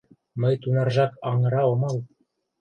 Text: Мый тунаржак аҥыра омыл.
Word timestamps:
Мый 0.41 0.53
тунаржак 0.61 1.13
аҥыра 1.29 1.61
омыл. 1.71 1.95